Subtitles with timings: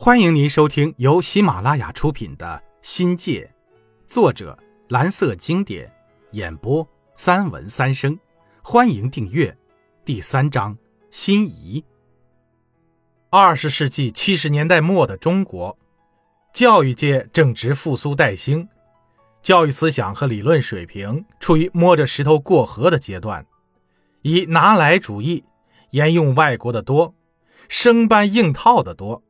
[0.00, 3.40] 欢迎您收听由喜马拉雅出品的《新界》，
[4.06, 4.56] 作者
[4.86, 5.92] 蓝色经典，
[6.30, 8.16] 演播三文三生。
[8.62, 9.58] 欢迎订阅。
[10.04, 10.78] 第三章：
[11.10, 11.84] 心仪。
[13.28, 15.76] 二十世纪七十年代末的中国，
[16.54, 18.68] 教育界正值复苏待兴，
[19.42, 23.44] 教育思想和理论水平处于摸着石头过河的阶段，
[24.22, 25.42] 以拿来主义，
[25.90, 27.16] 沿用外国的多，
[27.68, 29.24] 生搬硬套的多。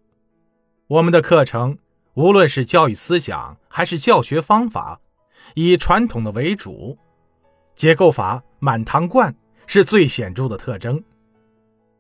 [0.88, 1.76] 我们的课程，
[2.14, 4.98] 无论是教育思想还是教学方法，
[5.54, 6.96] 以传统的为主，
[7.74, 9.36] 结构法满堂灌
[9.66, 11.04] 是最显著的特征。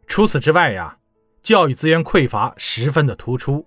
[0.06, 0.96] 除此之外呀，
[1.42, 3.66] 教育资源匮乏十分的突出，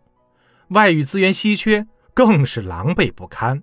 [0.70, 3.62] 外语资源稀缺更是狼狈不堪。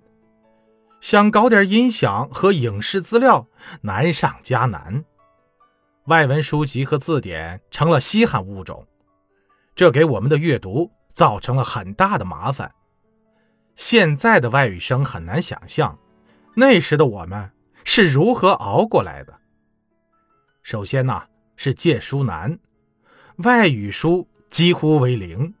[1.01, 3.47] 想搞点音响和影视资料，
[3.81, 5.03] 难上加难。
[6.05, 8.87] 外文书籍和字典成了稀罕物种，
[9.75, 10.89] 这给我们的阅读。
[11.19, 12.73] 造成了很大的麻烦。
[13.75, 15.99] 现在的外语生很难想象，
[16.55, 17.51] 那时的我们
[17.83, 19.37] 是如何熬过来的。
[20.63, 21.23] 首先呢，
[21.57, 22.57] 是借书难，
[23.39, 25.53] 外语书几乎为零。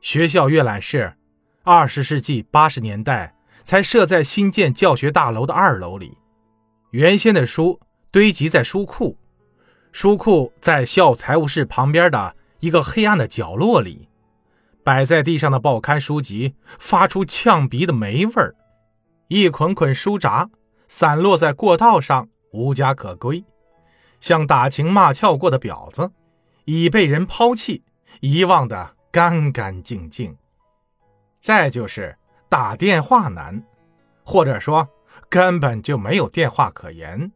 [0.00, 1.14] 学校阅览室，
[1.62, 6.18] 二十世纪八十年代才设在新建教学大楼的二楼里，
[6.90, 7.78] 原先的书
[8.10, 9.16] 堆积在书库，
[9.92, 14.07] 书库在校财务室旁边的一个黑暗的角落里。
[14.88, 18.54] 摆在地上的报刊书籍发出呛鼻的霉味儿，
[19.26, 20.48] 一捆捆书札
[20.88, 23.44] 散落在过道上，无家可归，
[24.18, 26.10] 像打情骂俏过的婊子，
[26.64, 27.84] 已被人抛弃、
[28.20, 30.34] 遗忘的干干净净。
[31.38, 32.16] 再就是
[32.48, 33.62] 打电话难，
[34.24, 34.88] 或者说
[35.28, 37.30] 根本就没有电话可言，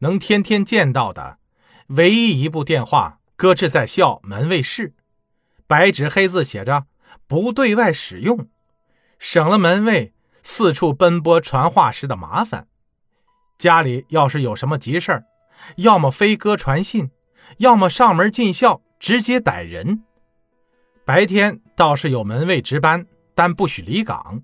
[0.00, 1.38] 能天天见到的
[1.86, 4.92] 唯一一部电话搁置在校门卫室。
[5.68, 6.86] 白纸黑字写着
[7.28, 8.48] “不对外使用”，
[9.20, 12.66] 省了门卫四处奔波传话时的麻烦。
[13.58, 15.24] 家里要是有什么急事儿，
[15.76, 17.10] 要么飞鸽传信，
[17.58, 20.04] 要么上门进校直接逮人。
[21.04, 24.42] 白天倒是有门卫值班，但不许离岗。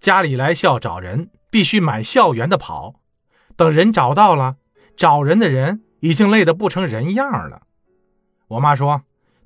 [0.00, 2.94] 家里来校找人，必须满校园的跑。
[3.54, 4.56] 等人找到了，
[4.96, 7.64] 找人的人已经累得不成人样了。
[8.48, 9.02] 我妈说。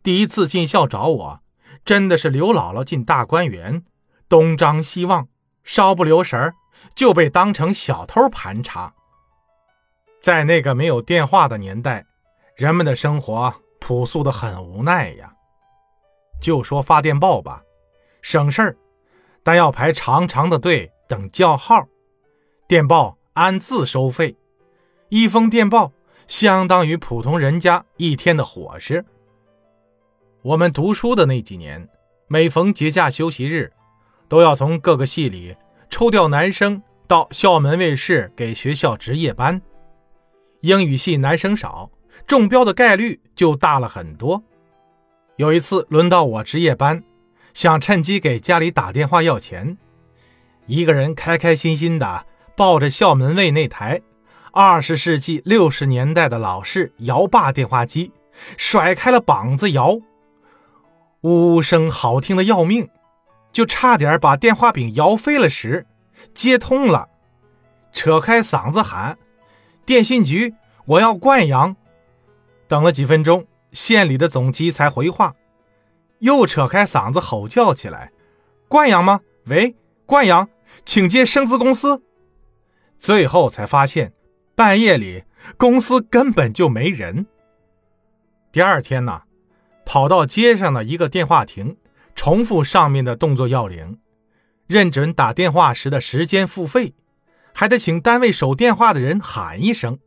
[0.06, 1.40] 第一次进校找我，
[1.84, 3.82] 真的是刘姥姥进大观园，
[4.28, 5.26] 东张西望，
[5.64, 6.54] 稍不留神
[6.94, 8.94] 就被当成小偷盘查。
[10.20, 12.06] 在那个没有电话的年代，
[12.54, 15.34] 人们的生活朴素的很无奈呀。
[16.40, 17.64] 就说发电报吧，
[18.22, 18.76] 省事儿，
[19.42, 21.84] 但要排长长的队等叫号。
[22.68, 24.36] 电报按字收费，
[25.08, 25.90] 一封电报
[26.28, 29.04] 相当于普通人家一天的伙食。
[30.46, 31.88] 我们读书的那几年，
[32.28, 33.72] 每逢节假休息日，
[34.28, 35.56] 都要从各个系里
[35.90, 39.60] 抽调男生到校门卫室给学校值夜班。
[40.60, 41.90] 英语系男生少，
[42.28, 44.40] 中标的概率就大了很多。
[45.34, 47.02] 有一次轮到我值夜班，
[47.52, 49.76] 想趁机给家里打电话要钱，
[50.66, 52.24] 一个人开开心心的
[52.56, 54.00] 抱着校门卫那台
[54.52, 58.12] 二十世纪六十年代的老式摇把电话机，
[58.56, 59.98] 甩开了膀子摇。
[61.26, 62.88] 呜呜声好听的要命，
[63.50, 65.84] 就差点把电话柄摇飞了时，
[66.32, 67.08] 接通了，
[67.92, 69.18] 扯开嗓子喊
[69.84, 70.54] ：“电信局，
[70.84, 71.74] 我要灌阳。”
[72.68, 75.34] 等了几分钟，县里的总机才回话，
[76.20, 78.12] 又扯开嗓子吼叫起来
[78.68, 79.22] ：“灌阳吗？
[79.46, 79.74] 喂，
[80.06, 80.48] 灌阳，
[80.84, 82.04] 请接生资公司。”
[83.00, 84.12] 最后才发现，
[84.54, 85.24] 半夜里
[85.56, 87.26] 公司根本就没人。
[88.52, 89.22] 第二天呢？
[89.86, 91.78] 跑到街上的一个电话亭，
[92.14, 94.00] 重复上面的动作要领，
[94.66, 96.92] 认准打电话时的时间付费，
[97.54, 99.98] 还得请单位守电话的人喊一声。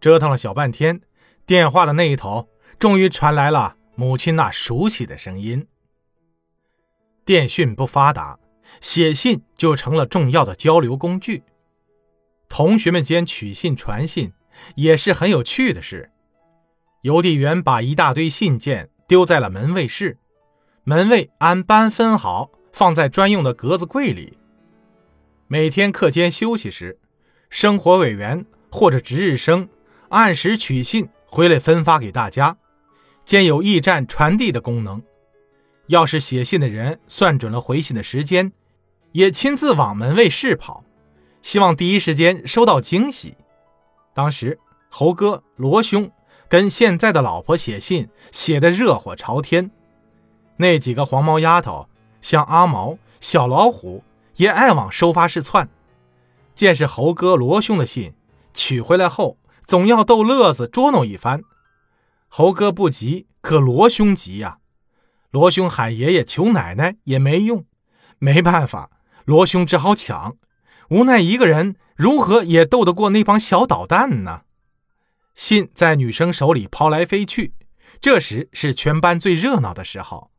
[0.00, 1.00] 折腾了小半天，
[1.44, 2.48] 电话的那一头
[2.78, 5.66] 终于传来了母亲那熟悉的声音。
[7.24, 8.38] 电讯不发达，
[8.80, 11.42] 写信就成了重要的交流工具。
[12.48, 14.32] 同学们间取信传信
[14.76, 16.12] 也是很有趣的事。
[17.06, 20.18] 邮递员把一大堆信件丢在了门卫室，
[20.82, 24.36] 门卫按班分好，放在专用的格子柜里。
[25.46, 26.98] 每天课间休息时，
[27.48, 29.68] 生活委员或者值日生
[30.08, 32.56] 按时取信回来分发给大家，
[33.24, 35.00] 兼有驿站传递的功能。
[35.86, 38.52] 要是写信的人算准了回信的时间，
[39.12, 40.82] 也亲自往门卫室跑，
[41.40, 43.36] 希望第一时间收到惊喜。
[44.12, 44.58] 当时
[44.90, 46.10] 猴哥、罗兄。
[46.48, 49.70] 跟现在的老婆写信，写得热火朝天。
[50.58, 51.88] 那几个黄毛丫头，
[52.20, 54.04] 像阿毛、小老虎，
[54.36, 55.68] 也爱往收发室窜。
[56.54, 58.14] 见是猴哥罗兄的信，
[58.54, 61.42] 取回来后总要逗乐子捉弄一番。
[62.28, 64.58] 猴哥不急，可罗兄急呀。
[65.30, 67.66] 罗兄喊爷爷求奶奶也没用，
[68.18, 68.90] 没办法，
[69.24, 70.36] 罗兄只好抢。
[70.88, 74.42] 无奈一个人如何也斗得过那帮小捣蛋呢？
[75.36, 77.52] 信在女生手里抛来飞去，
[78.00, 80.32] 这时是全班最热闹的时候。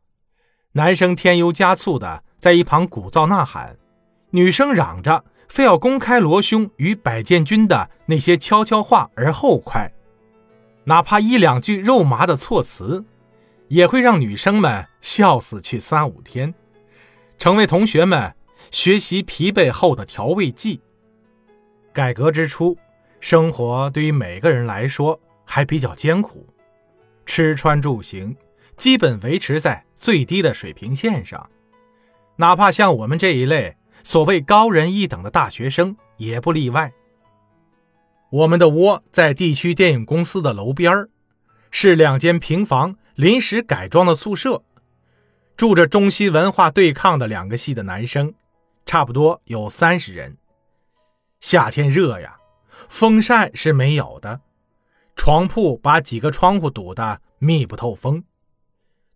[0.72, 3.78] 男生添油加醋的在一旁鼓噪呐喊，
[4.30, 9.90] 女生嚷着非要公开罗兄与百建军的那些悄悄话而后快，
[10.84, 13.04] 哪怕一两句肉麻的措辞，
[13.68, 16.52] 也会让女生们笑死去三五天，
[17.38, 18.34] 成为同学们
[18.72, 20.80] 学习疲惫后的调味剂。
[21.92, 22.76] 改革之初，
[23.20, 26.46] 生活对于每个人来说还比较艰苦，
[27.26, 28.36] 吃穿住行。
[28.76, 31.50] 基本维持在最低的水平线上，
[32.36, 36.92] 哪怕像我们这一类所谓高人一等的大学生也不例外。
[38.30, 41.08] 我们的窝在地区电影公司的楼边
[41.72, 44.62] 是两间平房临时改装的宿舍，
[45.56, 48.32] 住着中西文化对抗的两个系的男生，
[48.86, 50.36] 差不多有三十人。
[51.40, 52.37] 夏天热呀，
[52.88, 54.40] 风扇是没有的，
[55.14, 58.24] 床铺把几个窗户堵得密不透风。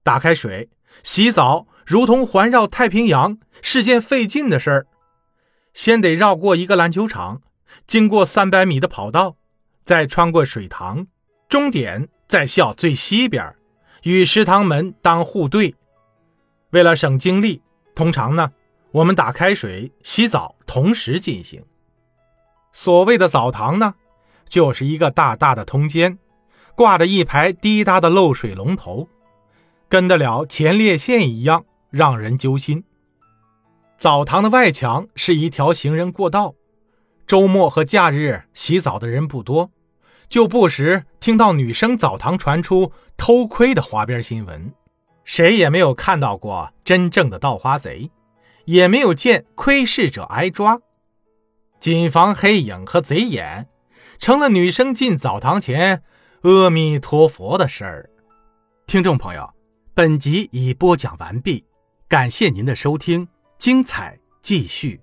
[0.02, 0.68] 打开水
[1.02, 4.86] 洗澡，如同环绕太平洋，是件费劲的事儿。
[5.74, 7.40] 先得绕过一个篮球场，
[7.86, 9.36] 经过三百米的跑道，
[9.82, 11.06] 再穿过水塘，
[11.48, 13.54] 终点在校最西边，
[14.02, 15.74] 与食堂门当户对。
[16.70, 17.62] 为了省精力，
[17.94, 18.52] 通常呢，
[18.90, 21.64] 我们打开水洗澡同时进行。
[22.72, 23.94] 所谓的澡堂呢，
[24.48, 26.18] 就是一个大大的通间，
[26.74, 29.08] 挂着一排滴答的漏水龙头。
[29.88, 32.84] 跟得了前列腺一样让人揪心。
[33.98, 36.54] 澡堂的外墙是一条行人过道，
[37.26, 39.70] 周末和假日洗澡的人不多，
[40.30, 44.72] 就不时听到女生澡堂传出偷窥的花边新闻。
[45.24, 48.10] 谁也没有看到过真正的盗花贼，
[48.64, 50.80] 也没有见窥视者挨抓。
[51.82, 53.66] 谨防黑影和贼眼，
[54.20, 56.04] 成了女生进澡堂前
[56.42, 58.08] 阿弥陀佛的事儿。
[58.86, 59.50] 听众朋友。
[59.92, 61.64] 本集已播讲完毕，
[62.08, 63.26] 感谢您的收听，
[63.58, 65.00] 精彩继续。